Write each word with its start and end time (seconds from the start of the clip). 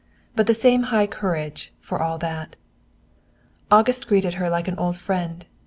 But 0.35 0.47
the 0.47 0.55
same 0.55 0.85
high 0.89 1.05
courage, 1.05 1.71
for 1.79 2.01
all 2.01 2.17
that. 2.17 2.55
August 3.69 4.07
greeted 4.07 4.33
her 4.41 4.49
like 4.49 4.67
an 4.67 4.79
old 4.79 4.97
friend. 4.97 5.45